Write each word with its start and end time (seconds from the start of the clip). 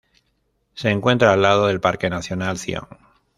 Se 0.73 0.89
encuentra 0.89 1.31
al 1.31 1.43
lado 1.43 1.67
del 1.67 1.79
Parque 1.79 2.09
nacional 2.09 2.57
Zion. 2.57 2.87